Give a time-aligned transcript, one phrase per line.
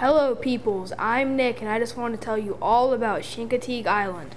[0.00, 0.92] Hello, peoples.
[0.98, 4.36] I'm Nick, and I just want to tell you all about Chincoteague Island.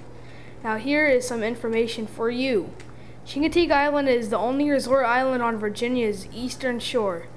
[0.63, 2.69] Now, here is some information for you.
[3.27, 7.27] Chincoteague Island is the only resort island on Virginia's eastern shore.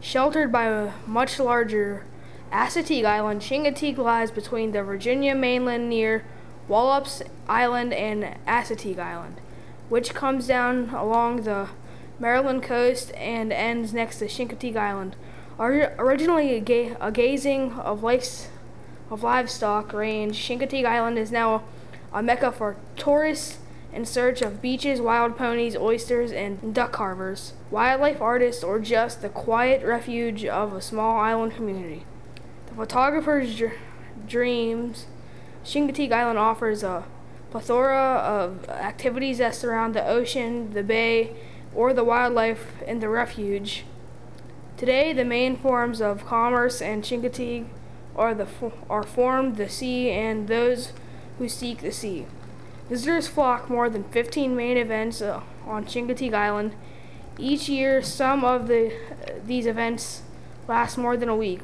[0.00, 2.04] Sheltered by a much larger
[2.52, 6.24] Assateague Island, Chincoteague lies between the Virginia mainland near
[6.68, 9.40] Wallops Island and Assateague Island,
[9.88, 11.70] which comes down along the
[12.20, 15.16] Maryland coast and ends next to Chincoteague Island.
[15.58, 18.48] Originally a, ga- a gazing of, life,
[19.10, 21.62] of livestock range, Chincoteague Island is now
[22.12, 23.58] a mecca for tourists
[23.92, 29.28] in search of beaches, wild ponies, oysters, and duck carvers, wildlife artists, or just the
[29.28, 32.04] quiet refuge of a small island community.
[32.66, 33.74] The photographer's dr-
[34.26, 35.06] dreams,
[35.64, 37.04] Chincoteague Island offers a
[37.52, 41.36] plethora of activities that surround the ocean, the bay,
[41.72, 43.84] or the wildlife in the refuge.
[44.84, 47.68] Today, the main forms of commerce in Chincoteague
[48.16, 48.46] are, the,
[48.90, 50.92] are formed the sea and those
[51.38, 52.26] who seek the sea.
[52.90, 56.74] Visitors flock more than 15 main events uh, on Chincoteague Island.
[57.38, 60.20] Each year, some of the, uh, these events
[60.68, 61.60] last more than a week.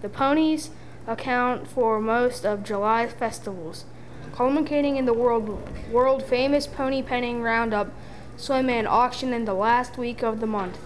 [0.00, 0.70] The ponies
[1.06, 3.84] account for most of July's festivals,
[4.32, 7.92] culminating in the world world famous pony penning roundup
[8.38, 10.78] swim and auction in the last week of the month.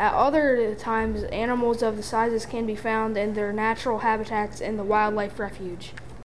[0.00, 4.78] At other times, animals of the sizes can be found in their natural habitats in
[4.78, 5.92] the wildlife refuge.